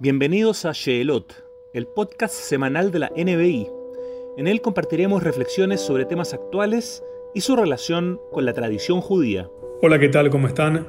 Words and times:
Bienvenidos 0.00 0.64
a 0.64 0.72
Sheelot, 0.72 1.32
el 1.72 1.86
podcast 1.86 2.34
semanal 2.34 2.90
de 2.90 2.98
la 2.98 3.12
NBI. 3.16 3.70
En 4.36 4.48
él 4.48 4.60
compartiremos 4.60 5.22
reflexiones 5.22 5.80
sobre 5.80 6.04
temas 6.04 6.34
actuales 6.34 7.04
y 7.32 7.42
su 7.42 7.54
relación 7.54 8.20
con 8.32 8.44
la 8.44 8.52
tradición 8.52 9.00
judía. 9.00 9.48
Hola, 9.82 10.00
¿qué 10.00 10.08
tal? 10.08 10.30
¿Cómo 10.30 10.48
están? 10.48 10.88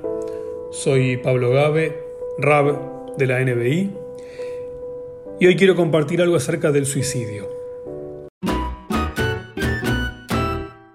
Soy 0.71 1.17
Pablo 1.17 1.51
Gabe, 1.51 2.03
Rab 2.39 3.15
de 3.15 3.27
la 3.27 3.39
NBI, 3.45 3.91
y 5.39 5.45
hoy 5.45 5.55
quiero 5.55 5.75
compartir 5.75 6.23
algo 6.23 6.35
acerca 6.35 6.71
del 6.71 6.87
suicidio. 6.87 7.47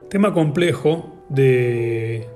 Tema 0.08 0.34
complejo 0.34 1.14
de 1.28 2.26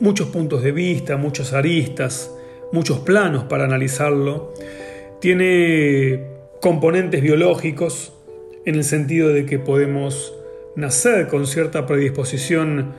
muchos 0.00 0.28
puntos 0.28 0.62
de 0.62 0.72
vista, 0.72 1.18
muchas 1.18 1.52
aristas, 1.52 2.34
muchos 2.72 3.00
planos 3.00 3.44
para 3.44 3.64
analizarlo 3.64 4.54
tiene 5.24 6.20
componentes 6.60 7.22
biológicos 7.22 8.12
en 8.66 8.74
el 8.74 8.84
sentido 8.84 9.30
de 9.30 9.46
que 9.46 9.58
podemos 9.58 10.34
nacer 10.76 11.28
con 11.28 11.46
cierta 11.46 11.86
predisposición 11.86 12.92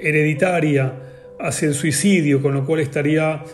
hereditaria 0.00 0.94
hacia 1.38 1.68
el 1.68 1.74
suicidio, 1.74 2.40
con 2.40 2.54
lo 2.54 2.64
cual 2.64 2.80
estaría, 2.80 3.44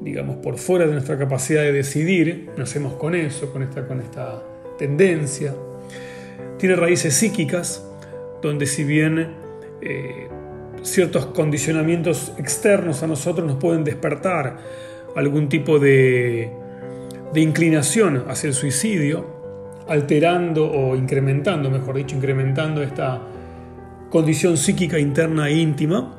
digamos, 0.00 0.38
por 0.38 0.58
fuera 0.58 0.84
de 0.88 0.94
nuestra 0.94 1.16
capacidad 1.16 1.62
de 1.62 1.70
decidir, 1.70 2.48
nacemos 2.56 2.94
con 2.94 3.14
eso, 3.14 3.52
con 3.52 3.62
esta, 3.62 3.86
con 3.86 4.00
esta 4.00 4.42
tendencia. 4.76 5.54
Tiene 6.58 6.74
raíces 6.74 7.14
psíquicas, 7.14 7.86
donde 8.42 8.66
si 8.66 8.82
bien 8.82 9.28
eh, 9.80 10.26
ciertos 10.82 11.26
condicionamientos 11.26 12.32
externos 12.36 13.04
a 13.04 13.06
nosotros 13.06 13.46
nos 13.46 13.58
pueden 13.58 13.84
despertar 13.84 14.58
algún 15.14 15.48
tipo 15.48 15.78
de 15.78 16.58
de 17.32 17.40
inclinación 17.40 18.24
hacia 18.28 18.48
el 18.48 18.54
suicidio, 18.54 19.40
alterando 19.88 20.70
o 20.70 20.96
incrementando, 20.96 21.70
mejor 21.70 21.96
dicho, 21.96 22.16
incrementando 22.16 22.82
esta 22.82 23.20
condición 24.10 24.56
psíquica 24.56 24.98
interna 24.98 25.48
e 25.48 25.54
íntima. 25.54 26.16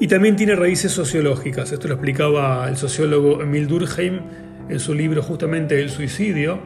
Y 0.00 0.06
también 0.08 0.36
tiene 0.36 0.54
raíces 0.56 0.92
sociológicas. 0.92 1.70
Esto 1.72 1.88
lo 1.88 1.94
explicaba 1.94 2.68
el 2.68 2.76
sociólogo 2.76 3.42
Emil 3.42 3.68
Durkheim 3.68 4.20
en 4.68 4.80
su 4.80 4.94
libro 4.94 5.22
justamente 5.22 5.80
El 5.80 5.90
suicidio, 5.90 6.60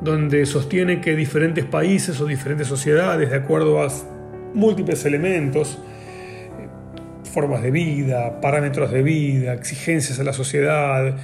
donde 0.00 0.46
sostiene 0.46 1.00
que 1.00 1.14
diferentes 1.14 1.64
países 1.64 2.20
o 2.20 2.26
diferentes 2.26 2.66
sociedades, 2.66 3.30
de 3.30 3.36
acuerdo 3.36 3.82
a 3.82 3.88
múltiples 4.54 5.04
elementos, 5.04 5.78
formas 7.32 7.62
de 7.62 7.70
vida, 7.70 8.40
parámetros 8.40 8.90
de 8.90 9.02
vida, 9.02 9.52
exigencias 9.52 10.18
a 10.20 10.24
la 10.24 10.32
sociedad, 10.32 11.16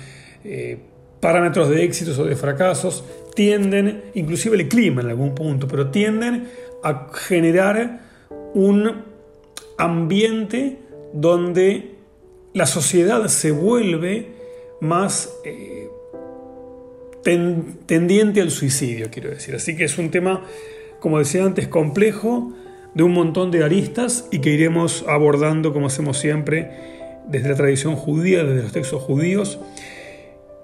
eh, 0.48 0.78
parámetros 1.20 1.68
de 1.70 1.82
éxitos 1.82 2.18
o 2.18 2.24
de 2.24 2.36
fracasos 2.36 3.04
tienden, 3.34 4.04
inclusive 4.14 4.56
el 4.56 4.68
clima 4.68 5.02
en 5.02 5.08
algún 5.08 5.34
punto, 5.34 5.66
pero 5.66 5.90
tienden 5.90 6.48
a 6.82 7.08
generar 7.12 8.00
un 8.54 9.02
ambiente 9.76 10.78
donde 11.12 11.96
la 12.54 12.66
sociedad 12.66 13.26
se 13.28 13.50
vuelve 13.50 14.28
más 14.80 15.32
eh, 15.44 15.88
tendiente 17.86 18.40
al 18.40 18.50
suicidio, 18.50 19.08
quiero 19.10 19.30
decir. 19.30 19.54
Así 19.56 19.76
que 19.76 19.84
es 19.84 19.98
un 19.98 20.10
tema, 20.10 20.44
como 21.00 21.18
decía 21.18 21.44
antes, 21.44 21.66
complejo, 21.66 22.52
de 22.94 23.02
un 23.02 23.12
montón 23.12 23.50
de 23.50 23.64
aristas 23.64 24.28
y 24.30 24.38
que 24.38 24.50
iremos 24.50 25.04
abordando, 25.08 25.72
como 25.72 25.88
hacemos 25.88 26.18
siempre, 26.18 26.70
desde 27.28 27.48
la 27.48 27.56
tradición 27.56 27.96
judía, 27.96 28.44
desde 28.44 28.62
los 28.62 28.72
textos 28.72 29.02
judíos 29.02 29.58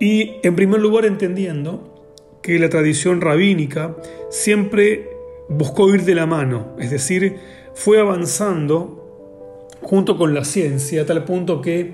y 0.03 0.41
en 0.43 0.57
primer 0.57 0.81
lugar 0.81 1.05
entendiendo 1.05 2.41
que 2.43 2.59
la 2.59 2.69
tradición 2.69 3.21
rabínica 3.21 3.95
siempre 4.31 5.09
buscó 5.49 5.95
ir 5.95 6.03
de 6.03 6.17
la 6.17 6.27
mano, 6.27 6.75
es 6.81 6.91
decir, 6.91 7.37
fue 7.73 8.01
avanzando 8.01 9.69
junto 9.81 10.19
con 10.19 10.35
la 10.35 10.45
ciencia 10.45 11.03
a 11.03 11.07
tal 11.07 11.23
punto 11.23 11.61
que 11.61 11.93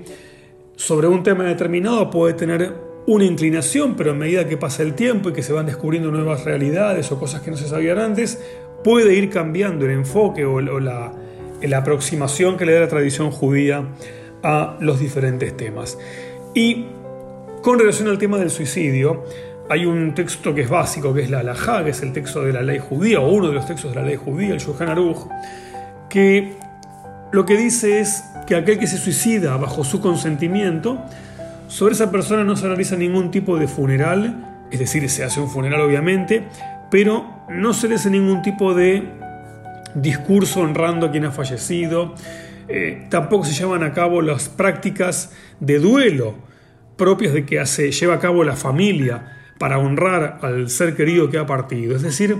sobre 0.75 1.05
un 1.07 1.21
tema 1.21 1.43
determinado 1.43 2.09
puede 2.09 2.33
tener 2.33 2.73
una 3.05 3.25
inclinación, 3.25 3.95
pero 3.95 4.13
a 4.13 4.15
medida 4.15 4.47
que 4.47 4.57
pasa 4.57 4.81
el 4.81 4.95
tiempo 4.95 5.29
y 5.29 5.33
que 5.33 5.43
se 5.43 5.53
van 5.53 5.67
descubriendo 5.67 6.09
nuevas 6.09 6.45
realidades 6.45 7.11
o 7.11 7.19
cosas 7.19 7.41
que 7.41 7.51
no 7.51 7.57
se 7.57 7.67
sabían 7.67 7.99
antes, 7.99 8.41
puede 8.83 9.13
ir 9.13 9.29
cambiando 9.29 9.85
el 9.85 9.91
enfoque 9.91 10.45
o, 10.45 10.59
la, 10.61 11.13
la 11.61 11.77
aproximación 11.77 12.57
que 12.57 12.65
le 12.65 12.73
da 12.73 12.79
la 12.79 12.87
tradición 12.87 13.29
judía 13.29 13.87
a 14.41 14.77
los 14.79 14.99
diferentes 14.99 15.55
temas. 15.55 15.99
Y 16.55 16.87
con 17.61 17.79
relación 17.79 18.07
al 18.07 18.17
tema 18.17 18.37
del 18.37 18.49
suicidio, 18.49 19.23
hay 19.69 19.85
un 19.85 20.15
texto 20.15 20.55
que 20.55 20.61
es 20.61 20.69
básico, 20.69 21.13
que 21.13 21.21
es 21.21 21.29
la 21.29 21.39
Alajá, 21.39 21.83
que 21.83 21.91
es 21.91 22.01
el 22.01 22.11
texto 22.11 22.43
de 22.43 22.53
la 22.53 22.61
ley 22.61 22.79
judía, 22.79 23.19
o 23.19 23.29
uno 23.29 23.49
de 23.49 23.53
los 23.53 23.65
textos 23.65 23.91
de 23.93 23.99
la 23.99 24.05
ley 24.05 24.15
judía, 24.15 24.53
el 24.53 24.59
Shulchan 24.59 24.89
Aruch, 24.89 25.27
que 26.09 26.57
lo 27.31 27.45
que 27.45 27.55
dice 27.55 27.99
es 27.99 28.23
que 28.47 28.55
aquel 28.55 28.79
que 28.79 28.87
se 28.87 28.97
suicida 28.97 29.55
bajo 29.57 29.83
su 29.83 30.01
consentimiento, 30.01 30.99
sobre 31.67 31.93
esa 31.93 32.09
persona 32.09 32.43
no 32.43 32.55
se 32.55 32.67
realiza 32.67 32.95
ningún 32.95 33.29
tipo 33.29 33.57
de 33.59 33.67
funeral, 33.67 34.65
es 34.71 34.79
decir, 34.79 35.07
se 35.09 35.23
hace 35.23 35.39
un 35.39 35.49
funeral 35.49 35.81
obviamente, 35.81 36.47
pero 36.89 37.43
no 37.49 37.73
se 37.73 37.87
le 37.87 37.95
hace 37.95 38.09
ningún 38.09 38.41
tipo 38.41 38.73
de 38.73 39.07
discurso 39.93 40.61
honrando 40.61 41.07
a 41.07 41.11
quien 41.11 41.25
ha 41.25 41.31
fallecido, 41.31 42.15
eh, 42.67 43.05
tampoco 43.09 43.45
se 43.45 43.53
llevan 43.53 43.83
a 43.83 43.93
cabo 43.93 44.21
las 44.21 44.49
prácticas 44.49 45.31
de 45.59 45.77
duelo, 45.77 46.48
propias 46.99 47.33
de 47.33 47.47
que 47.47 47.59
hace, 47.59 47.91
lleva 47.91 48.13
a 48.13 48.19
cabo 48.19 48.43
la 48.43 48.55
familia 48.55 49.37
para 49.57 49.79
honrar 49.79 50.37
al 50.43 50.69
ser 50.69 50.95
querido 50.95 51.31
que 51.31 51.39
ha 51.39 51.47
partido. 51.47 51.95
Es 51.95 52.03
decir, 52.03 52.37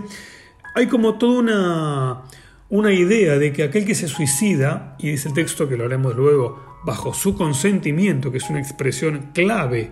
hay 0.75 0.85
como 0.85 1.17
toda 1.17 1.39
una, 1.39 2.21
una 2.69 2.93
idea 2.93 3.39
de 3.39 3.51
que 3.51 3.63
aquel 3.63 3.85
que 3.85 3.95
se 3.95 4.07
suicida, 4.07 4.95
y 4.99 5.09
dice 5.09 5.29
el 5.29 5.33
texto 5.33 5.67
que 5.67 5.77
lo 5.77 5.85
haremos 5.85 6.15
luego, 6.15 6.79
bajo 6.83 7.13
su 7.13 7.35
consentimiento, 7.35 8.31
que 8.31 8.37
es 8.37 8.49
una 8.49 8.59
expresión 8.59 9.31
clave 9.33 9.91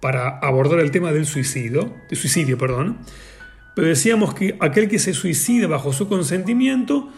para 0.00 0.38
abordar 0.38 0.80
el 0.80 0.90
tema 0.90 1.12
del 1.12 1.26
suicidio, 1.26 1.92
de 2.08 2.16
suicidio, 2.16 2.56
perdón, 2.56 2.98
pero 3.74 3.88
decíamos 3.88 4.32
que 4.32 4.56
aquel 4.60 4.88
que 4.88 4.98
se 4.98 5.12
suicida 5.12 5.66
bajo 5.66 5.92
su 5.92 6.08
consentimiento, 6.08 7.10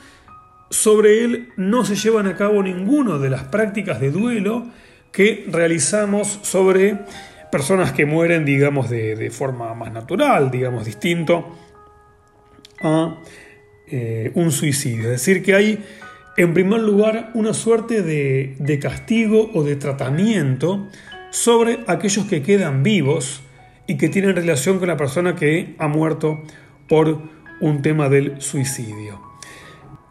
sobre 0.70 1.24
él 1.24 1.48
no 1.56 1.84
se 1.84 1.94
llevan 1.94 2.26
a 2.26 2.36
cabo 2.36 2.62
ninguna 2.62 3.18
de 3.18 3.30
las 3.30 3.44
prácticas 3.44 4.00
de 4.00 4.10
duelo 4.10 4.66
que 5.12 5.46
realizamos 5.50 6.40
sobre 6.42 6.98
personas 7.50 7.92
que 7.92 8.06
mueren, 8.06 8.44
digamos, 8.44 8.90
de, 8.90 9.30
forma 9.30 9.74
más 9.74 9.92
natural, 9.92 10.50
digamos, 10.50 10.84
distinto 10.84 11.56
a 12.82 13.18
eh, 13.86 14.30
un 14.34 14.52
suicidio. 14.52 15.04
Es 15.04 15.24
decir, 15.24 15.42
que 15.42 15.54
hay, 15.54 15.84
en 16.36 16.54
primer 16.54 16.80
lugar, 16.80 17.30
una 17.34 17.54
suerte 17.54 18.02
de, 18.02 18.78
castigo 18.80 19.50
o 19.54 19.62
de 19.62 19.76
tratamiento 19.76 20.88
sobre 21.30 21.80
aquellos 21.86 22.26
que 22.26 22.42
quedan 22.42 22.82
vivos 22.82 23.42
y 23.86 23.96
que 23.96 24.08
tienen 24.08 24.36
relación 24.36 24.78
con 24.78 24.88
la 24.88 24.96
persona 24.96 25.34
que 25.34 25.74
ha 25.78 25.88
muerto 25.88 26.42
por 26.88 27.22
un 27.60 27.82
tema 27.82 28.08
del 28.08 28.40
suicidio. 28.40 29.20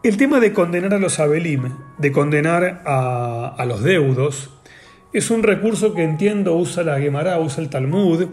El 0.02 0.16
tema 0.16 0.38
de 0.38 0.52
condenar 0.52 0.94
a 0.94 0.98
los 0.98 1.18
abelim, 1.18 1.74
de 1.98 2.12
condenar 2.12 2.82
a 2.84 3.64
los 3.66 3.82
deudos, 3.82 4.57
es 5.12 5.30
un 5.30 5.42
recurso 5.42 5.94
que 5.94 6.02
entiendo 6.02 6.54
usa 6.54 6.82
la 6.82 6.98
Gemara, 6.98 7.38
usa 7.38 7.62
el 7.62 7.70
Talmud, 7.70 8.26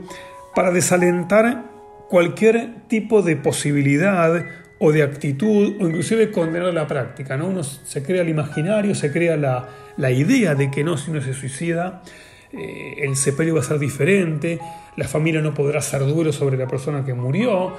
para 0.54 0.72
desalentar 0.72 1.64
cualquier 2.10 2.88
tipo 2.88 3.22
de 3.22 3.36
posibilidad 3.36 4.44
o 4.80 4.92
de 4.92 5.04
actitud 5.04 5.76
o 5.80 5.88
inclusive 5.88 6.32
condenar 6.32 6.74
la 6.74 6.88
práctica. 6.88 7.38
¿no? 7.38 7.48
Uno 7.48 7.64
se 7.64 8.04
crea 8.04 8.22
el 8.22 8.30
imaginario, 8.30 8.96
se 8.96 9.12
crea 9.12 9.38
la, 9.38 10.12
idea 10.12 10.56
de 10.56 10.70
que 10.70 10.84
no, 10.84 10.98
si 10.98 11.12
uno 11.12 11.22
se 11.22 11.34
suicida, 11.34 12.04
eh, 12.52 12.96
el 13.00 13.16
sepelio 13.16 13.56
va 13.56 13.62
a 13.62 13.64
ser 13.64 13.80
diferente, 13.80 14.60
la 14.98 15.08
familia 15.08 15.42
no 15.42 15.54
podrá 15.54 15.80
hacer 15.80 16.06
duro 16.06 16.32
sobre 16.32 16.58
la 16.58 16.68
persona 16.68 17.04
que 17.04 17.14
murió. 17.14 17.74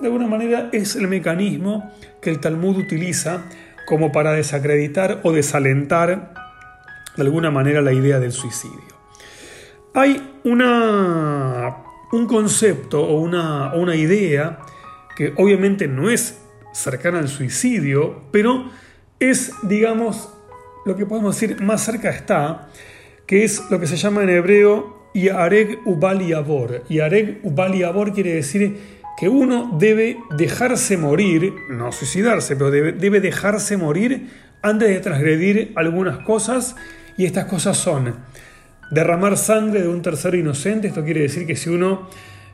De 0.00 0.06
alguna 0.06 0.26
manera 0.26 0.70
es 0.72 0.96
el 0.96 1.08
mecanismo 1.08 1.90
que 2.20 2.30
el 2.30 2.40
Talmud 2.40 2.78
utiliza 2.78 3.44
como 3.86 4.10
para 4.10 4.32
desacreditar 4.32 5.20
o 5.22 5.32
desalentar 5.32 6.45
de 7.16 7.22
alguna 7.22 7.50
manera 7.50 7.80
la 7.80 7.92
idea 7.92 8.20
del 8.20 8.32
suicidio. 8.32 8.94
Hay 9.94 10.38
una, 10.44 11.76
un 12.12 12.26
concepto 12.26 13.02
o 13.02 13.20
una, 13.20 13.74
una 13.74 13.96
idea 13.96 14.60
que 15.16 15.32
obviamente 15.36 15.88
no 15.88 16.10
es 16.10 16.38
cercana 16.72 17.18
al 17.18 17.28
suicidio, 17.28 18.22
pero 18.30 18.70
es, 19.18 19.52
digamos, 19.62 20.28
lo 20.84 20.96
que 20.96 21.06
podemos 21.06 21.40
decir 21.40 21.62
más 21.62 21.82
cerca 21.82 22.10
está, 22.10 22.68
que 23.26 23.44
es 23.44 23.70
lo 23.70 23.80
que 23.80 23.86
se 23.86 23.96
llama 23.96 24.22
en 24.22 24.28
hebreo 24.28 25.10
Yareg 25.14 25.80
Ubal 25.86 26.26
Yabor. 26.26 26.84
Yareg 26.88 27.40
Ubal 27.42 27.74
Yabor 27.74 28.12
quiere 28.12 28.34
decir 28.34 28.78
que 29.18 29.30
uno 29.30 29.76
debe 29.78 30.18
dejarse 30.36 30.98
morir, 30.98 31.54
no 31.70 31.90
suicidarse, 31.90 32.54
pero 32.54 32.70
debe, 32.70 32.92
debe 32.92 33.20
dejarse 33.20 33.78
morir 33.78 34.28
antes 34.62 34.88
de 34.88 35.00
transgredir 35.00 35.72
algunas 35.74 36.18
cosas 36.18 36.76
y 37.16 37.24
estas 37.24 37.46
cosas 37.46 37.76
son 37.76 38.14
derramar 38.90 39.36
sangre 39.36 39.82
de 39.82 39.88
un 39.88 40.02
tercero 40.02 40.36
inocente. 40.36 40.88
Esto 40.88 41.04
quiere 41.04 41.20
decir 41.20 41.46
que 41.46 41.56
si 41.56 41.70
uno, 41.70 42.08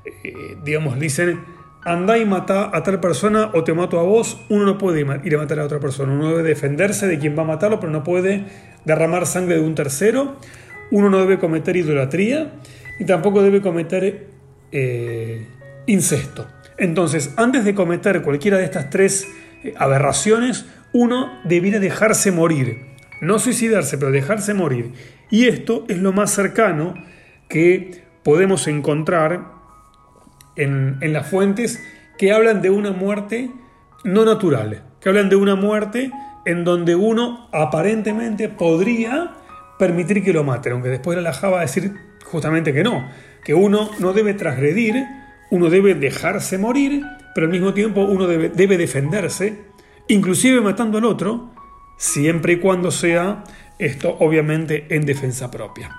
eh, 0.05 0.57
digamos, 0.65 0.99
dicen, 0.99 1.41
anda 1.85 2.17
y 2.17 2.25
mata 2.25 2.71
a 2.73 2.83
tal 2.83 3.01
persona 3.01 3.51
o 3.55 3.65
te 3.65 3.75
mato 3.75 3.99
a 3.99 4.03
vos, 4.03 4.41
uno 4.49 4.65
no 4.65 4.79
puede 4.79 5.01
ir 5.25 5.35
a 5.35 5.39
matar 5.39 5.59
a 5.61 5.65
otra 5.65 5.81
persona. 5.81 6.13
Uno 6.13 6.29
debe 6.29 6.43
defenderse 6.43 7.07
de 7.09 7.19
quien 7.19 7.37
va 7.37 7.43
a 7.43 7.47
matarlo, 7.47 7.81
pero 7.81 7.93
no 7.93 8.05
puede 8.05 8.45
derramar 8.85 9.27
sangre 9.27 9.57
de 9.57 9.61
un 9.61 9.75
tercero. 9.75 10.37
Uno 10.91 11.11
no 11.11 11.19
debe 11.19 11.39
cometer 11.39 11.77
idolatría 11.77 12.53
y 12.99 13.05
tampoco 13.05 13.43
debe 13.43 13.61
cometer 13.61 14.29
eh, 14.71 15.47
incesto. 15.87 16.47
Entonces, 16.79 17.35
antes 17.37 17.65
de 17.65 17.75
cometer 17.75 18.23
cualquiera 18.23 18.59
de 18.59 18.65
estas 18.65 18.91
tres 18.91 19.27
eh, 19.65 19.75
aberraciones, 19.77 20.67
uno 20.93 21.41
debiera 21.45 21.79
dejarse 21.79 22.31
morir. 22.31 22.92
No 23.23 23.39
suicidarse, 23.39 23.99
pero 23.99 24.11
dejarse 24.11 24.53
morir. 24.53 24.95
Y 25.31 25.47
esto 25.47 25.85
es 25.89 25.99
lo 25.99 26.13
más 26.13 26.33
cercano 26.33 26.95
que 27.49 28.03
podemos 28.25 28.67
encontrar 28.67 29.53
en, 30.57 30.99
las 31.01 31.31
fuentes 31.31 31.81
que 32.19 32.33
hablan 32.33 32.63
de 32.63 32.71
una 32.71 32.91
muerte 32.91 33.49
no 34.03 34.25
natural, 34.25 34.83
que 35.01 35.09
hablan 35.09 35.29
de 35.29 35.37
una 35.37 35.55
muerte 35.55 36.11
en 36.47 36.65
donde 36.65 36.97
uno 36.97 37.49
aparentemente 37.53 38.49
podría 38.49 39.37
permitir 39.79 40.25
que 40.25 40.33
lo 40.33 40.43
maten, 40.43 40.73
aunque 40.73 40.89
después 40.89 41.17
la 41.23 41.31
va 41.31 41.59
a 41.59 41.63
decir 41.63 41.95
justamente 42.25 42.73
que 42.73 42.83
no, 42.83 43.09
que 43.45 43.55
uno 43.55 43.89
no 44.01 44.13
debe 44.13 44.35
transgredir, 44.35 44.97
uno 45.53 45.71
debe 45.71 45.95
dejarse 45.95 46.59
morir, 46.59 47.05
pero 47.37 47.47
al 47.47 47.53
mismo 47.53 47.73
tiempo 47.73 48.03
uno 48.03 48.27
debe, 48.27 48.49
debe 48.49 48.77
defenderse, 48.77 49.59
inclusive 50.09 50.61
matando 50.61 50.99
al 50.99 51.05
otro, 51.05 51.52
siempre 52.03 52.55
y 52.55 52.57
cuando 52.57 52.91
sea 52.91 53.45
esto 53.79 54.17
obviamente 54.19 54.87
en 54.91 55.07
defensa 55.07 55.53
propia. 55.53 55.97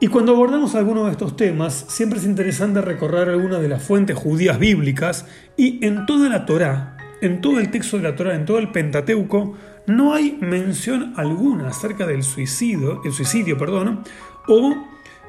Y 0.00 0.08
cuando 0.08 0.32
abordamos 0.32 0.74
algunos 0.74 1.06
de 1.06 1.12
estos 1.12 1.36
temas, 1.36 1.86
siempre 1.88 2.18
es 2.18 2.24
interesante 2.24 2.80
recorrer 2.80 3.28
algunas 3.28 3.62
de 3.62 3.68
las 3.68 3.84
fuentes 3.84 4.16
judías 4.16 4.58
bíblicas 4.58 5.26
y 5.56 5.84
en 5.86 6.06
toda 6.06 6.28
la 6.28 6.44
Torá, 6.44 6.96
en 7.20 7.40
todo 7.40 7.60
el 7.60 7.70
texto 7.70 7.98
de 7.98 8.02
la 8.02 8.16
Torá, 8.16 8.34
en 8.34 8.44
todo 8.44 8.58
el 8.58 8.72
Pentateuco, 8.72 9.56
no 9.86 10.12
hay 10.12 10.38
mención 10.40 11.14
alguna 11.16 11.68
acerca 11.68 12.04
del 12.04 12.24
suicidio, 12.24 13.00
el 13.04 13.12
suicidio, 13.12 13.56
perdón, 13.56 14.02
o 14.48 14.74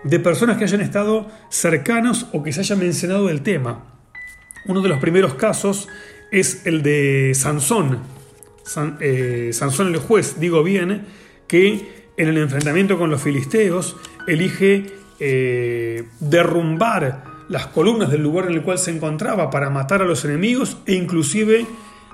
de 0.03 0.19
personas 0.19 0.57
que 0.57 0.63
hayan 0.63 0.81
estado 0.81 1.27
cercanos 1.49 2.27
o 2.33 2.41
que 2.41 2.51
se 2.51 2.61
haya 2.61 2.75
mencionado 2.75 3.29
el 3.29 3.43
tema. 3.43 3.85
Uno 4.65 4.81
de 4.81 4.89
los 4.89 4.99
primeros 4.99 5.35
casos 5.35 5.87
es 6.31 6.65
el 6.65 6.81
de 6.81 7.33
Sansón, 7.35 8.14
eh, 8.99 9.49
Sansón 9.53 9.87
el 9.87 9.97
juez, 9.97 10.39
digo 10.39 10.63
bien, 10.63 11.05
que 11.47 12.05
en 12.17 12.27
el 12.27 12.37
enfrentamiento 12.37 12.97
con 12.97 13.09
los 13.09 13.21
filisteos 13.21 13.97
elige 14.27 14.87
eh, 15.19 16.03
derrumbar 16.19 17.23
las 17.49 17.67
columnas 17.67 18.09
del 18.09 18.23
lugar 18.23 18.47
en 18.47 18.53
el 18.53 18.63
cual 18.63 18.79
se 18.79 18.91
encontraba 18.91 19.49
para 19.49 19.69
matar 19.69 20.01
a 20.01 20.05
los 20.05 20.25
enemigos 20.25 20.77
e 20.85 20.93
inclusive 20.93 21.65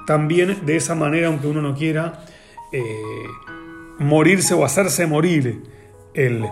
también 0.05 0.65
de 0.65 0.75
esa 0.75 0.95
manera, 0.95 1.27
aunque 1.27 1.47
uno 1.47 1.61
no 1.61 1.75
quiera, 1.75 2.25
eh, 2.71 2.83
morirse 3.99 4.53
o 4.53 4.65
hacerse 4.65 5.05
morir 5.07 5.61
él. 6.13 6.45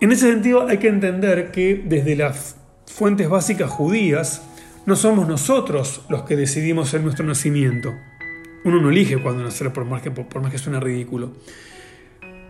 En 0.00 0.12
ese 0.12 0.30
sentido 0.30 0.66
hay 0.68 0.78
que 0.78 0.88
entender 0.88 1.50
que 1.50 1.82
desde 1.82 2.16
las 2.16 2.56
fuentes 2.86 3.28
básicas 3.28 3.70
judías 3.70 4.42
no 4.84 4.94
somos 4.96 5.26
nosotros 5.26 6.02
los 6.08 6.24
que 6.24 6.36
decidimos 6.36 6.92
en 6.94 7.04
nuestro 7.04 7.24
nacimiento. 7.24 7.94
Uno 8.66 8.80
no 8.80 8.90
elige 8.90 9.16
cuando 9.16 9.42
nacer 9.42 9.72
por 9.72 9.86
más 9.86 10.02
que, 10.02 10.10
por 10.10 10.42
más 10.42 10.52
que 10.52 10.58
suene 10.58 10.78
ridículo 10.80 11.32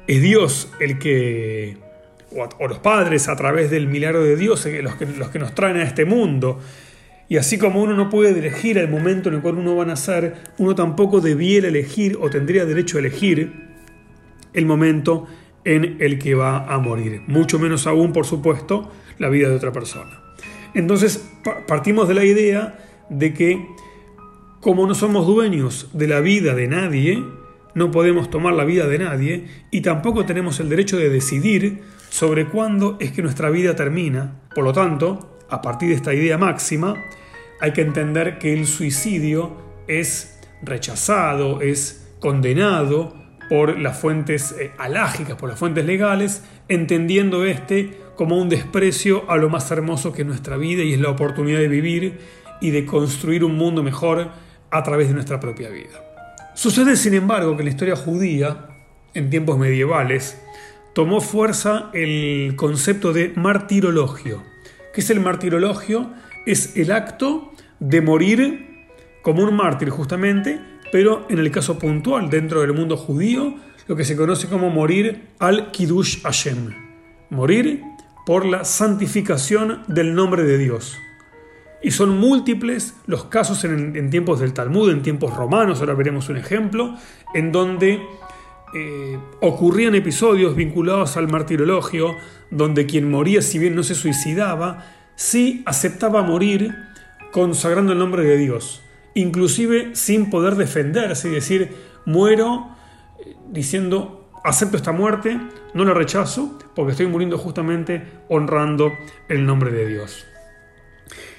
es 0.07 0.23
Dios 0.23 0.73
el 0.81 0.99
que, 0.99 1.77
o, 2.31 2.69
los 2.69 2.79
padres 2.79 3.29
a 3.29 3.37
través 3.37 3.71
del 3.71 3.89
milagro 3.89 4.23
de 4.23 4.37
Dios, 4.37 4.65
eh, 4.67 4.83
los 4.83 4.95
que, 4.95 5.07
los 5.07 5.29
que 5.29 5.39
nos 5.39 5.55
traen 5.55 5.77
a 5.79 5.83
este 5.83 6.05
mundo. 6.05 6.61
Y 7.29 7.39
así 7.39 7.59
como 7.59 7.83
uno 7.83 7.95
no 7.95 8.09
puede 8.09 8.39
elegir 8.39 8.79
el 8.79 8.89
momento 8.89 9.29
en 9.29 9.37
el 9.37 9.41
cual 9.43 9.57
uno 9.59 9.75
va 9.75 9.83
a 9.83 9.87
nacer, 9.87 10.35
uno 10.59 10.75
tampoco 10.75 11.21
debiera 11.21 11.69
elegir 11.69 12.17
o 12.21 12.31
tendría 12.31 12.65
derecho 12.65 12.99
a 12.99 13.01
elegir 13.01 13.53
el 14.53 14.65
momento 14.65 15.27
en 15.65 15.97
el 16.01 16.19
que 16.19 16.35
va 16.37 16.73
a 16.73 16.79
morir. 16.79 17.23
Mucho 17.27 17.59
menos 17.59 17.89
aún, 17.89 18.13
por 18.13 18.27
supuesto, 18.27 18.93
la 19.19 19.29
vida 19.29 19.49
de 19.49 19.57
otra 19.57 19.73
persona. 19.73 20.23
Entonces 20.75 21.29
partimos 21.67 22.07
de 22.07 22.15
la 22.15 22.25
idea 22.25 22.79
de 23.09 23.35
que 23.35 23.67
como 24.67 24.85
no 24.89 24.97
somos 24.97 25.29
dueños 25.29 25.91
de 25.93 26.09
la 26.09 26.19
vida 26.19 26.53
de 26.53 26.67
nadie, 26.67 27.23
no 27.75 27.93
podemos 27.93 28.31
tomar 28.31 28.53
la 28.55 28.65
vida 28.65 28.89
de 28.89 28.99
nadie 28.99 29.47
y 29.71 29.81
tampoco 29.81 30.27
tenemos 30.27 30.59
el 30.59 30.69
derecho 30.69 30.97
de 30.97 31.09
decidir 31.09 31.83
sobre 32.09 32.49
cuándo 32.49 32.97
es 32.99 33.13
que 33.13 33.23
nuestra 33.23 33.49
vida 33.49 33.77
termina. 33.77 34.41
Por 34.53 34.65
lo 34.65 34.73
tanto, 34.73 35.39
a 35.49 35.63
partir 35.63 35.91
de 35.91 35.95
esta 35.95 36.15
idea 36.15 36.37
máxima, 36.37 36.97
hay 37.61 37.73
que 37.75 37.83
entender 37.83 38.41
que 38.41 38.55
el 38.55 38.67
suicidio 38.67 39.57
es 39.87 40.41
rechazado, 40.63 41.61
es 41.61 42.13
condenado 42.19 43.15
por 43.49 43.79
las 43.79 43.97
fuentes 43.97 44.51
eh, 44.51 44.73
alágicas, 44.79 45.37
por 45.37 45.49
las 45.49 45.61
fuentes 45.61 45.85
legales, 45.85 46.43
entendiendo 46.67 47.45
este 47.45 48.01
como 48.17 48.37
un 48.37 48.49
desprecio 48.49 49.31
a 49.31 49.37
lo 49.37 49.49
más 49.49 49.71
hermoso 49.71 50.13
que 50.13 50.23
es 50.23 50.27
nuestra 50.27 50.57
vida 50.57 50.83
y 50.83 50.93
es 50.93 51.01
la 51.01 51.11
oportunidad 51.11 51.61
de 51.61 51.69
vivir 51.69 52.19
y 52.61 52.73
de 52.73 52.85
construir 52.85 53.45
un 53.45 53.57
mundo 53.57 53.85
mejor 53.85 54.45
a 54.79 54.83
través 54.83 55.09
de 55.09 55.15
nuestra 55.15 55.41
propia 55.41 55.69
vida. 55.69 56.03
Sucede, 56.55 56.97
sin 56.97 57.15
embargo, 57.15 57.55
que 57.55 57.63
en 57.63 57.67
la 57.67 57.71
historia 57.71 57.97
judía, 57.97 58.69
en 59.15 59.31
tiempos 59.31 59.59
medievales, 59.59 60.41
tomó 60.95 61.21
fuerza 61.21 61.91
el 61.93 62.55
concepto 62.57 63.13
de 63.13 63.33
martirologio. 63.37 64.43
¿Qué 64.95 65.03
es 65.03 65.11
el 65.11 65.21
martirologio? 65.21 66.11
Es 66.47 66.77
el 66.77 66.93
acto 66.93 67.53
de 67.81 68.01
morir 68.01 68.87
como 69.21 69.43
un 69.43 69.55
mártir, 69.55 69.91
justamente, 69.91 70.59
pero 70.91 71.27
en 71.29 71.39
el 71.39 71.51
caso 71.51 71.79
puntual 71.79 72.31
dentro 72.31 72.63
del 72.63 72.73
mundo 72.73 72.97
judío, 72.97 73.57
lo 73.87 73.97
que 73.97 74.05
se 74.05 74.17
conoce 74.17 74.49
como 74.49 74.71
morir 74.71 75.29
al 75.39 75.71
Kiddush 75.73 76.23
Hashem. 76.23 76.73
Morir 77.29 77.83
por 78.25 78.47
la 78.47 78.65
santificación 78.65 79.83
del 79.89 80.15
nombre 80.15 80.45
de 80.45 80.59
Dios. 80.59 80.97
Y 81.87 81.93
son 81.93 82.19
múltiples 82.19 82.97
los 83.07 83.27
casos 83.27 83.63
en, 83.63 84.11
tiempos 84.11 84.41
del 84.41 84.53
Talmud, 84.53 84.91
en 84.91 85.03
tiempos 85.03 85.37
romanos, 85.37 85.79
ahora 85.79 85.95
veremos 85.95 86.29
un 86.29 86.37
ejemplo, 86.37 86.97
en 87.33 87.53
donde 87.53 88.03
eh, 88.75 89.19
ocurrían 89.41 89.95
episodios 89.95 90.57
vinculados 90.57 91.17
al 91.17 91.29
martirologio, 91.29 92.17
donde 92.51 92.87
quien 92.87 93.09
moría, 93.09 93.41
si 93.41 93.61
bien 93.61 93.77
no 93.77 93.85
se 93.85 93.95
suicidaba, 93.95 94.85
sí 95.15 95.63
aceptaba 95.65 96.25
morir 96.25 96.75
consagrando 97.31 97.93
el 97.93 98.01
nombre 98.01 98.25
de 98.25 98.37
Dios, 98.37 98.83
inclusive 99.15 99.95
sin 99.95 100.29
poder 100.29 100.57
defenderse 100.57 101.29
y 101.29 101.35
decir, 101.35 101.73
muero 102.05 102.67
eh, 103.25 103.37
diciendo, 103.49 104.29
acepto 104.43 104.77
esta 104.77 104.91
muerte, 104.91 105.41
no 105.73 105.85
la 105.85 105.95
rechazo, 105.95 106.59
porque 106.75 106.91
estoy 106.91 107.07
muriendo 107.07 107.39
justamente 107.39 108.03
honrando 108.29 108.91
el 109.29 109.47
nombre 109.47 109.71
de 109.71 109.87
Dios. 109.87 110.27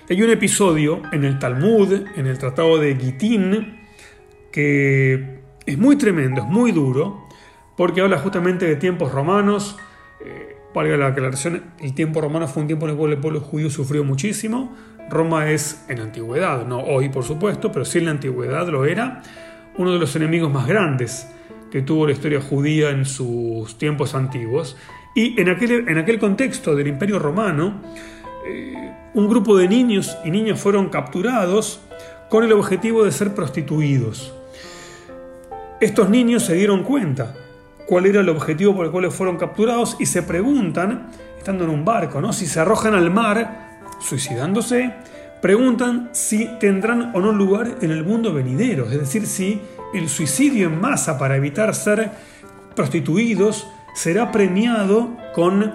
Hay 0.09 0.23
un 0.23 0.29
episodio 0.29 1.01
en 1.11 1.25
el 1.25 1.37
Talmud, 1.37 1.91
en 2.15 2.27
el 2.27 2.37
Tratado 2.37 2.77
de 2.77 2.95
Gitín, 2.95 3.77
que 4.53 5.41
es 5.65 5.77
muy 5.77 5.97
tremendo, 5.97 6.43
es 6.43 6.47
muy 6.47 6.71
duro, 6.71 7.27
porque 7.75 7.99
habla 7.99 8.17
justamente 8.17 8.65
de 8.65 8.77
tiempos 8.77 9.11
romanos. 9.11 9.77
Eh, 10.23 10.55
valga 10.73 10.95
la 10.95 11.07
aclaración, 11.07 11.61
el 11.81 11.93
tiempo 11.93 12.21
romano 12.21 12.47
fue 12.47 12.61
un 12.61 12.67
tiempo 12.67 12.85
en 12.85 12.91
el 12.91 12.97
cual 12.97 13.11
el 13.11 13.17
pueblo 13.17 13.41
judío 13.41 13.69
sufrió 13.69 14.05
muchísimo. 14.05 14.73
Roma 15.09 15.51
es 15.51 15.83
en 15.89 15.99
antigüedad, 15.99 16.65
no 16.65 16.79
hoy 16.79 17.09
por 17.09 17.25
supuesto, 17.25 17.73
pero 17.73 17.83
sí 17.83 17.97
en 17.97 18.05
la 18.05 18.11
antigüedad 18.11 18.65
lo 18.69 18.85
era, 18.85 19.21
uno 19.77 19.91
de 19.91 19.99
los 19.99 20.15
enemigos 20.15 20.49
más 20.49 20.67
grandes 20.67 21.27
que 21.69 21.81
tuvo 21.81 22.05
la 22.05 22.13
historia 22.13 22.39
judía 22.39 22.91
en 22.91 23.03
sus 23.03 23.77
tiempos 23.77 24.15
antiguos. 24.15 24.77
Y 25.15 25.37
en 25.41 25.49
aquel, 25.49 25.89
en 25.89 25.97
aquel 25.97 26.17
contexto 26.17 26.75
del 26.75 26.87
imperio 26.87 27.19
romano, 27.19 27.81
eh, 28.47 28.93
un 29.13 29.27
grupo 29.27 29.57
de 29.57 29.67
niños 29.67 30.17
y 30.23 30.31
niñas 30.31 30.59
fueron 30.59 30.89
capturados 30.89 31.79
con 32.29 32.43
el 32.43 32.53
objetivo 32.53 33.03
de 33.03 33.11
ser 33.11 33.33
prostituidos. 33.33 34.33
Estos 35.79 36.09
niños 36.09 36.43
se 36.43 36.55
dieron 36.55 36.83
cuenta 36.83 37.35
cuál 37.87 38.05
era 38.05 38.21
el 38.21 38.29
objetivo 38.29 38.75
por 38.75 38.85
el 38.85 38.91
cual 38.91 39.11
fueron 39.11 39.37
capturados 39.37 39.95
y 39.99 40.05
se 40.05 40.23
preguntan, 40.23 41.07
estando 41.37 41.63
en 41.63 41.69
un 41.69 41.85
barco, 41.85 42.19
¿no? 42.19 42.33
si 42.33 42.47
se 42.47 42.59
arrojan 42.59 42.93
al 42.93 43.11
mar 43.11 43.79
suicidándose, 43.99 44.93
preguntan 45.41 46.09
si 46.11 46.49
tendrán 46.59 47.11
o 47.15 47.19
no 47.19 47.31
lugar 47.31 47.77
en 47.81 47.91
el 47.91 48.03
mundo 48.03 48.33
venidero, 48.33 48.85
es 48.85 48.99
decir, 48.99 49.25
si 49.25 49.61
el 49.93 50.09
suicidio 50.09 50.67
en 50.67 50.81
masa 50.81 51.17
para 51.17 51.37
evitar 51.37 51.73
ser 51.73 52.11
prostituidos 52.75 53.67
será 53.93 54.31
premiado 54.31 55.15
con 55.33 55.73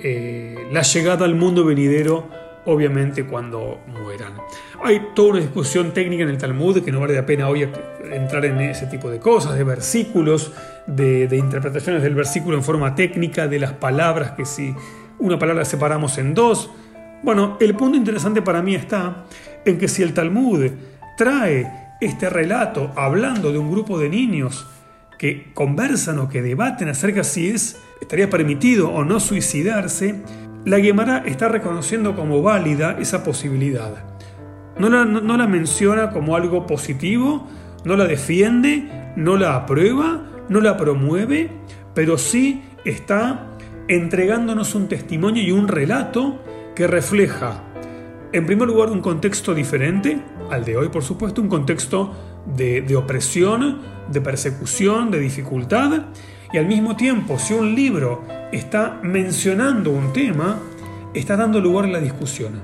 eh, 0.00 0.68
la 0.72 0.82
llegada 0.82 1.24
al 1.24 1.34
mundo 1.34 1.64
venidero, 1.64 2.28
obviamente 2.64 3.26
cuando 3.26 3.80
mueran. 3.86 4.34
Hay 4.82 5.08
toda 5.14 5.30
una 5.30 5.40
discusión 5.40 5.92
técnica 5.92 6.22
en 6.22 6.28
el 6.28 6.38
Talmud 6.38 6.82
que 6.84 6.92
no 6.92 7.00
vale 7.00 7.14
la 7.14 7.26
pena 7.26 7.48
hoy 7.48 7.68
entrar 8.12 8.44
en 8.44 8.60
ese 8.60 8.86
tipo 8.86 9.10
de 9.10 9.18
cosas, 9.18 9.56
de 9.56 9.64
versículos, 9.64 10.52
de, 10.86 11.28
interpretaciones 11.32 12.02
del 12.02 12.14
versículo 12.14 12.56
en 12.56 12.62
forma 12.62 12.94
técnica, 12.94 13.48
de 13.48 13.58
las 13.58 13.72
palabras, 13.72 14.32
que 14.32 14.44
si 14.44 14.74
una 15.18 15.38
palabra 15.38 15.62
la 15.62 15.64
separamos 15.64 16.18
en 16.18 16.34
dos. 16.34 16.70
Bueno, 17.22 17.56
el 17.60 17.74
punto 17.74 17.96
interesante 17.96 18.42
para 18.42 18.62
mí 18.62 18.74
está 18.74 19.24
en 19.64 19.78
que 19.78 19.88
si 19.88 20.02
el 20.02 20.14
Talmud 20.14 20.70
trae 21.16 21.96
este 22.00 22.30
relato 22.30 22.92
hablando 22.94 23.50
de 23.50 23.58
un 23.58 23.70
grupo 23.72 23.98
de 23.98 24.08
niños 24.08 24.66
que 25.18 25.52
conversan 25.52 26.20
o 26.20 26.28
que 26.28 26.42
debaten 26.42 26.88
acerca 26.88 27.24
si 27.24 27.48
es 27.48 27.80
estaría 28.00 28.30
permitido 28.30 28.90
o 28.90 29.04
no 29.04 29.20
suicidarse, 29.20 30.22
la 30.64 30.80
Gemara 30.80 31.22
está 31.26 31.48
reconociendo 31.48 32.14
como 32.14 32.42
válida 32.42 32.96
esa 33.00 33.24
posibilidad. 33.24 34.04
No 34.78 34.88
la, 34.88 35.04
no 35.04 35.36
la 35.36 35.46
menciona 35.46 36.10
como 36.10 36.36
algo 36.36 36.66
positivo, 36.66 37.48
no 37.84 37.96
la 37.96 38.06
defiende, 38.06 39.12
no 39.16 39.36
la 39.36 39.56
aprueba, 39.56 40.24
no 40.48 40.60
la 40.60 40.76
promueve, 40.76 41.50
pero 41.94 42.18
sí 42.18 42.62
está 42.84 43.48
entregándonos 43.88 44.74
un 44.74 44.88
testimonio 44.88 45.42
y 45.42 45.50
un 45.50 45.66
relato 45.68 46.42
que 46.74 46.86
refleja, 46.86 47.64
en 48.32 48.46
primer 48.46 48.68
lugar, 48.68 48.90
un 48.90 49.00
contexto 49.00 49.54
diferente 49.54 50.20
al 50.50 50.64
de 50.64 50.76
hoy, 50.76 50.90
por 50.90 51.02
supuesto, 51.02 51.40
un 51.40 51.48
contexto 51.48 52.14
de, 52.56 52.94
opresión, 52.96 53.80
de 54.10 54.20
persecución, 54.20 55.10
de 55.10 55.18
dificultad, 55.18 56.02
y 56.52 56.58
al 56.58 56.66
mismo 56.66 56.96
tiempo, 56.96 57.38
si 57.38 57.54
un 57.54 57.74
libro 57.74 58.24
está 58.52 58.98
mencionando 59.02 59.90
un 59.90 60.12
tema, 60.12 60.58
está 61.14 61.36
dando 61.36 61.60
lugar 61.60 61.84
a 61.84 61.88
la 61.88 62.00
discusión, 62.00 62.60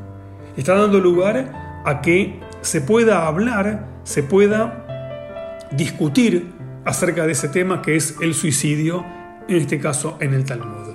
está 0.56 0.74
dando 0.74 1.00
lugar 1.00 1.82
a 1.84 2.00
que 2.00 2.40
se 2.62 2.80
pueda 2.80 3.26
hablar, 3.26 3.86
se 4.04 4.22
pueda 4.22 5.66
discutir 5.72 6.50
acerca 6.84 7.26
de 7.26 7.32
ese 7.32 7.48
tema 7.48 7.82
que 7.82 7.96
es 7.96 8.16
el 8.20 8.34
suicidio, 8.34 9.04
en 9.48 9.56
este 9.56 9.78
caso 9.78 10.16
en 10.20 10.32
el 10.32 10.44
Talmud. 10.44 10.94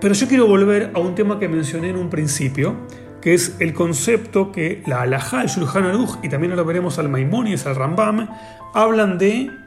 Pero 0.00 0.14
yo 0.14 0.28
quiero 0.28 0.46
volver 0.46 0.90
a 0.94 0.98
un 0.98 1.14
tema 1.14 1.38
que 1.38 1.48
mencioné 1.48 1.90
en 1.90 1.96
un 1.96 2.10
principio, 2.10 2.76
que 3.20 3.34
es 3.34 3.56
el 3.60 3.72
concepto 3.72 4.50
que 4.50 4.82
la 4.86 5.02
Alajá, 5.02 5.42
el 5.42 5.48
Shulchan 5.48 5.84
Aruch 5.84 6.18
y 6.22 6.28
también 6.28 6.56
lo 6.56 6.64
veremos 6.64 6.98
al 6.98 7.08
Maimónides, 7.08 7.66
al 7.66 7.76
Rambam, 7.76 8.28
hablan 8.74 9.16
de 9.18 9.61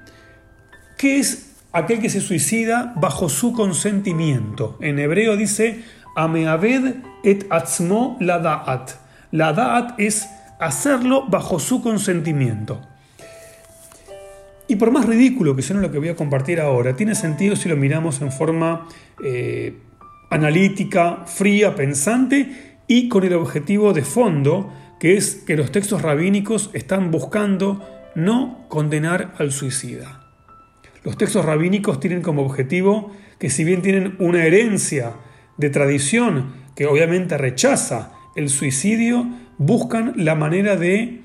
qué 1.05 1.19
es 1.19 1.53
aquel 1.71 2.01
que 2.01 2.09
se 2.09 2.19
suicida 2.19 2.91
bajo 2.95 3.29
su 3.29 3.53
consentimiento. 3.53 4.75
En 4.81 4.97
hebreo 4.97 5.37
dice 5.37 5.83
Ameaved 6.15 6.95
et 7.23 7.45
atzmo 7.51 8.17
la 8.19 8.39
da'at. 8.39 8.89
La 9.29 9.53
da'at 9.53 9.99
es 9.99 10.27
hacerlo 10.59 11.25
bajo 11.27 11.59
su 11.59 11.83
consentimiento. 11.83 12.81
Y 14.67 14.77
por 14.77 14.89
más 14.89 15.05
ridículo 15.05 15.55
que 15.55 15.61
sea 15.61 15.75
lo 15.75 15.91
que 15.91 15.99
voy 15.99 16.09
a 16.09 16.15
compartir 16.15 16.59
ahora, 16.59 16.95
tiene 16.95 17.13
sentido 17.13 17.55
si 17.55 17.69
lo 17.69 17.77
miramos 17.77 18.19
en 18.23 18.31
forma 18.31 18.87
eh, 19.23 19.77
analítica, 20.31 21.27
fría, 21.27 21.75
pensante 21.75 22.79
y 22.87 23.09
con 23.09 23.23
el 23.23 23.33
objetivo 23.35 23.93
de 23.93 24.01
fondo, 24.01 24.73
que 24.99 25.17
es 25.17 25.35
que 25.35 25.55
los 25.55 25.71
textos 25.71 26.01
rabínicos 26.01 26.71
están 26.73 27.11
buscando 27.11 27.87
no 28.15 28.65
condenar 28.69 29.35
al 29.37 29.51
suicida. 29.51 30.24
Los 31.05 31.17
textos 31.17 31.45
rabínicos 31.45 31.99
tienen 31.99 32.21
como 32.21 32.43
objetivo 32.43 33.11
que 33.39 33.49
si 33.49 33.63
bien 33.63 33.81
tienen 33.81 34.15
una 34.19 34.43
herencia 34.43 35.13
de 35.55 35.69
tradición 35.69 36.65
que 36.75 36.87
obviamente 36.87 37.37
rechaza 37.37 38.11
el 38.35 38.49
suicidio, 38.49 39.25
buscan 39.57 40.13
la 40.17 40.35
manera 40.35 40.75
de 40.75 41.21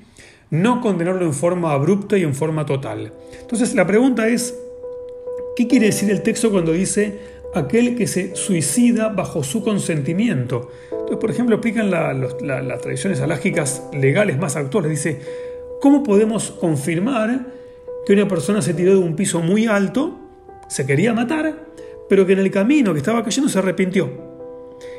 no 0.51 0.79
condenarlo 0.79 1.25
en 1.25 1.33
forma 1.33 1.73
abrupta 1.73 2.17
y 2.17 2.23
en 2.23 2.35
forma 2.35 2.65
total. 2.65 3.11
Entonces 3.41 3.73
la 3.73 3.87
pregunta 3.87 4.27
es, 4.27 4.55
¿qué 5.57 5.67
quiere 5.67 5.87
decir 5.87 6.09
el 6.11 6.21
texto 6.21 6.51
cuando 6.51 6.71
dice 6.71 7.41
aquel 7.53 7.95
que 7.95 8.07
se 8.07 8.35
suicida 8.35 9.09
bajo 9.09 9.43
su 9.43 9.63
consentimiento. 9.63 10.71
Entonces, 10.91 11.17
por 11.17 11.31
ejemplo, 11.31 11.55
aplican 11.57 11.91
las 11.91 12.81
tradiciones 12.81 13.19
alágicas 13.21 13.83
legales 13.93 14.37
más 14.37 14.55
actuales. 14.55 14.91
Dice, 14.91 15.19
¿cómo 15.81 16.03
podemos 16.03 16.51
confirmar 16.51 17.47
que 18.05 18.13
una 18.13 18.27
persona 18.27 18.61
se 18.61 18.73
tiró 18.73 18.91
de 18.93 18.99
un 18.99 19.15
piso 19.15 19.41
muy 19.41 19.67
alto, 19.67 20.19
se 20.67 20.85
quería 20.85 21.13
matar, 21.13 21.67
pero 22.09 22.25
que 22.25 22.33
en 22.33 22.39
el 22.39 22.51
camino 22.51 22.93
que 22.93 22.99
estaba 22.99 23.23
cayendo 23.23 23.49
se 23.49 23.59
arrepintió? 23.59 24.09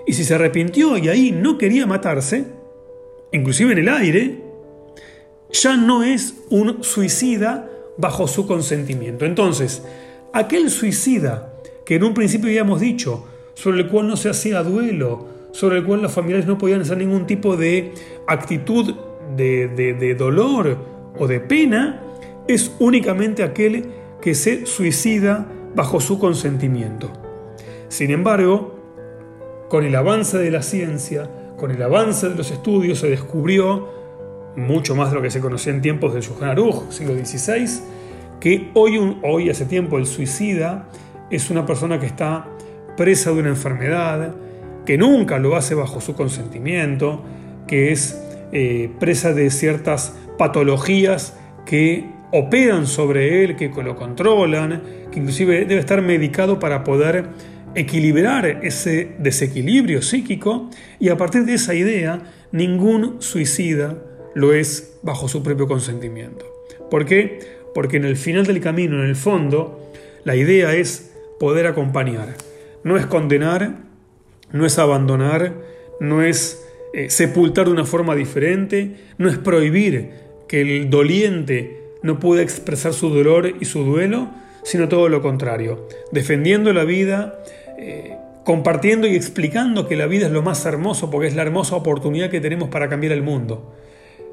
Y 0.06 0.12
si 0.12 0.25
se 0.25 0.35
arrepintió 0.35 0.97
y 0.97 1.09
ahí 1.09 1.32
no 1.32 1.59
quería 1.59 1.87
matarse, 1.87 2.47
inclusive 3.32 3.73
en 3.73 3.78
el 3.78 3.88
aire, 3.88 4.42
ya 5.50 5.76
no 5.76 6.02
es 6.02 6.35
un 6.50 6.82
suicida 6.82 7.68
bajo 7.99 8.26
su 8.26 8.47
consentimiento. 8.47 9.25
Entonces, 9.25 9.82
aquel 10.32 10.71
suicida 10.71 11.54
que 11.85 11.97
en 11.97 12.04
un 12.04 12.14
principio 12.14 12.49
habíamos 12.49 12.80
dicho, 12.80 13.26
sobre 13.54 13.80
el 13.80 13.88
cual 13.88 14.09
no 14.09 14.16
se 14.16 14.30
hacía 14.30 14.62
duelo, 14.62 15.26
sobre 15.52 15.78
el 15.78 15.85
cual 15.85 16.02
los 16.02 16.12
familiares 16.12 16.47
no 16.47 16.59
podían 16.59 16.80
hacer 16.80 16.97
ningún 16.97 17.26
tipo 17.26 17.56
de 17.56 17.92
actitud 18.26 18.94
de, 19.37 20.16
dolor 20.18 20.78
o 21.18 21.26
de 21.26 21.40
pena, 21.40 22.01
es 22.49 22.75
únicamente 22.78 23.42
aquel 23.42 23.87
que 24.20 24.34
se 24.34 24.66
suicida 24.66 25.46
bajo 25.75 26.00
su 26.00 26.18
consentimiento. 26.18 27.11
Sin 27.88 28.11
embargo, 28.11 28.78
con 29.68 29.84
el 29.84 29.94
avance 29.94 30.38
de 30.38 30.50
la 30.50 30.62
ciencia, 30.62 31.30
con 31.56 31.70
el 31.70 31.82
avance 31.82 32.28
de 32.28 32.34
los 32.34 32.50
estudios, 32.50 32.99
se 32.99 33.08
descubrió, 33.08 33.88
mucho 34.56 34.94
más 34.94 35.11
de 35.11 35.16
lo 35.16 35.22
que 35.22 35.30
se 35.30 35.40
conocía 35.40 35.72
en 35.72 35.80
tiempos 35.80 36.12
del 36.12 36.22
Shulchan 36.22 36.50
Aruch, 36.50 36.90
siglo 36.90 37.14
XVI, 37.14 37.66
que 38.38 38.70
hoy, 38.75 39.18
hoy 39.22 39.49
hace 39.49 39.64
tiempo 39.64 39.99
el 39.99 40.06
suicida 40.06 40.88
es 41.30 41.49
una 41.49 41.64
persona 41.64 41.99
que 41.99 42.06
está 42.06 42.49
presa 42.96 43.30
de 43.30 43.40
una 43.40 43.49
enfermedad, 43.49 44.34
que 44.84 44.99
nunca 44.99 45.38
lo 45.38 45.56
hace 45.56 45.75
bajo 45.75 46.00
su 46.00 46.14
consentimiento, 46.14 47.22
que 47.66 47.92
es 47.92 48.22
eh, 48.52 48.90
presa 48.99 49.32
de 49.32 49.50
ciertas 49.50 50.14
patologías 50.37 51.38
que 51.64 52.11
operan 52.32 52.86
sobre 52.86 53.44
él, 53.44 53.56
que 53.56 53.68
lo 53.68 53.94
controlan, 53.94 54.82
que 55.10 55.20
inclusive 55.20 55.64
debe 55.66 55.80
estar 55.80 56.02
medicado 56.02 56.58
para 56.58 56.82
poder 56.82 57.26
equilibrar 57.74 58.60
ese 58.62 59.12
desequilibrio 59.18 60.02
psíquico 60.02 60.68
y 60.98 61.08
a 61.08 61.16
partir 61.16 61.44
de 61.44 61.54
esa 61.54 61.74
idea 61.74 62.22
ningún 62.50 63.22
suicida 63.22 63.98
lo 64.34 64.52
es 64.52 64.98
bajo 65.02 65.28
su 65.28 65.42
propio 65.42 65.66
consentimiento. 65.66 66.46
¿Por 66.90 67.04
qué? 67.04 67.38
Porque 67.74 67.98
en 67.98 68.04
el 68.04 68.16
final 68.16 68.46
del 68.46 68.60
camino, 68.60 69.02
en 69.02 69.08
el 69.08 69.16
fondo, 69.16 69.90
la 70.24 70.36
idea 70.36 70.74
es 70.74 71.12
poder 71.38 71.66
acompañar. 71.66 72.34
No 72.84 72.96
es 72.96 73.06
condenar, 73.06 73.78
no 74.52 74.66
es 74.66 74.78
abandonar, 74.78 75.54
no 76.00 76.22
es 76.22 76.62
eh, 76.94 77.08
sepultar 77.10 77.66
de 77.66 77.72
una 77.72 77.84
forma 77.84 78.14
diferente, 78.14 78.96
no 79.18 79.28
es 79.28 79.38
prohibir 79.38 80.10
que 80.48 80.60
el 80.60 80.90
doliente 80.90 81.81
no 82.02 82.18
pueda 82.18 82.42
expresar 82.42 82.92
su 82.92 83.11
dolor 83.11 83.54
y 83.61 83.64
su 83.64 83.85
duelo, 83.85 84.30
sino 84.62 84.88
todo 84.88 85.09
lo 85.09 85.23
contrario, 85.23 85.87
defendiendo 86.11 86.73
la 86.73 86.85
vida, 86.85 87.38
eh, 87.78 88.16
compartiendo 88.44 89.06
y 89.06 89.14
explicando 89.14 89.88
que 89.88 89.97
la 89.97 90.06
vida 90.06 90.26
es 90.26 90.32
lo 90.32 90.42
más 90.42 90.64
hermoso 90.66 91.11
porque 91.11 91.28
es 91.28 91.37
la 91.37 91.42
hermosa 91.42 91.76
oportunidad 91.76 92.30
que 92.30 92.40
tenemos 92.40 92.68
para 92.68 92.88
cambiar 92.88 93.12
el 93.12 93.23
mundo. 93.23 93.75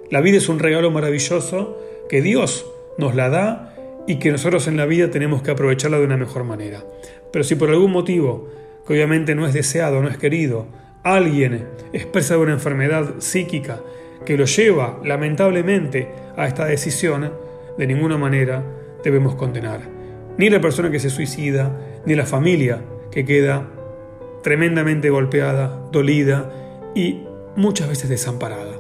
La 0.10 0.22
vida 0.22 0.38
es 0.38 0.50
un 0.50 0.60
regalo 0.60 0.92
maravilloso 0.92 1.80
que 2.10 2.22
Dios 2.22 2.66
nos 2.98 3.16
la 3.16 3.30
da 3.30 3.76
y 4.08 4.16
que 4.16 4.32
nosotros 4.32 4.68
en 4.68 4.78
la 4.78 4.86
vida 4.86 5.12
tenemos 5.12 5.44
que 5.44 5.52
aprovecharla 5.52 6.00
de 6.00 6.06
una 6.06 6.18
mejor 6.18 6.44
manera. 6.44 6.84
Pero 7.32 7.44
si 7.44 7.56
por 7.56 7.70
algún 7.70 7.92
motivo, 7.92 8.50
que 8.88 8.94
obviamente 8.94 9.36
no 9.36 9.46
es 9.46 9.54
deseado, 9.54 10.02
no 10.02 10.10
es 10.10 10.18
querido, 10.18 10.66
alguien 11.04 11.68
expresa 11.94 12.34
de 12.34 12.40
una 12.42 12.54
enfermedad 12.54 13.16
psíquica 13.20 13.82
que 14.26 14.38
lo 14.38 14.46
lleva 14.46 15.00
lamentablemente 15.04 16.10
a 16.36 16.48
esta 16.48 16.66
decisión, 16.66 17.32
de 17.80 17.88
ninguna 17.88 18.18
manera 18.18 18.62
debemos 19.06 19.36
condenar. 19.36 19.80
Ni 20.38 20.50
la 20.50 20.60
persona 20.60 20.92
que 20.92 21.00
se 21.00 21.10
suicida, 21.10 21.72
ni 22.06 22.14
la 22.14 22.26
familia 22.26 22.82
que 23.10 23.24
queda 23.24 23.68
tremendamente 24.44 25.10
golpeada, 25.10 25.82
dolida 25.90 26.52
y 26.94 27.24
muchas 27.56 27.88
veces 27.88 28.10
desamparada. 28.10 28.76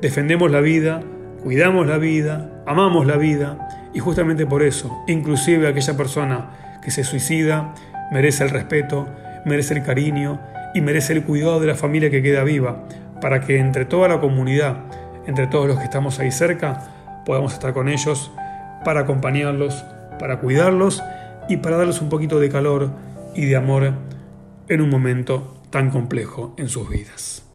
Defendemos 0.00 0.50
la 0.50 0.62
vida, 0.62 1.02
cuidamos 1.44 1.86
la 1.86 1.98
vida, 1.98 2.62
amamos 2.66 3.06
la 3.06 3.18
vida 3.18 3.90
y 3.92 3.98
justamente 3.98 4.46
por 4.46 4.62
eso, 4.62 4.96
inclusive 5.06 5.68
aquella 5.68 5.96
persona 5.96 6.78
que 6.82 6.90
se 6.90 7.04
suicida 7.04 7.74
merece 8.10 8.44
el 8.44 8.50
respeto, 8.50 9.08
merece 9.44 9.74
el 9.74 9.82
cariño 9.82 10.40
y 10.74 10.80
merece 10.80 11.12
el 11.12 11.22
cuidado 11.22 11.60
de 11.60 11.66
la 11.66 11.74
familia 11.74 12.08
que 12.08 12.22
queda 12.22 12.44
viva, 12.44 12.84
para 13.20 13.40
que 13.40 13.58
entre 13.58 13.84
toda 13.84 14.08
la 14.08 14.20
comunidad, 14.20 14.84
entre 15.26 15.46
todos 15.48 15.68
los 15.68 15.76
que 15.76 15.84
estamos 15.84 16.18
ahí 16.18 16.30
cerca, 16.30 16.97
podamos 17.28 17.52
estar 17.52 17.74
con 17.74 17.90
ellos 17.90 18.32
para 18.86 19.00
acompañarlos, 19.00 19.84
para 20.18 20.40
cuidarlos 20.40 21.02
y 21.46 21.58
para 21.58 21.76
darles 21.76 22.00
un 22.00 22.08
poquito 22.08 22.40
de 22.40 22.48
calor 22.48 22.90
y 23.36 23.44
de 23.44 23.54
amor 23.54 23.92
en 24.68 24.80
un 24.80 24.88
momento 24.88 25.60
tan 25.68 25.90
complejo 25.90 26.54
en 26.56 26.70
sus 26.70 26.88
vidas. 26.88 27.46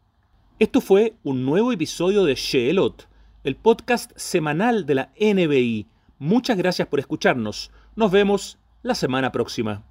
Esto 0.60 0.80
fue 0.80 1.16
un 1.24 1.44
nuevo 1.44 1.72
episodio 1.72 2.24
de 2.24 2.36
Sheelot, 2.36 3.10
el 3.44 3.56
podcast 3.56 4.12
semanal 4.16 4.86
de 4.86 4.96
la 4.96 5.10
NBI 5.20 5.88
Muchas 6.20 6.56
gracias 6.56 6.88
por 6.88 7.02
escucharnos. 7.02 7.70
Nos 7.98 8.10
vemos 8.10 8.58
la 8.82 8.96
semana 8.96 9.34
próxima. 9.34 9.84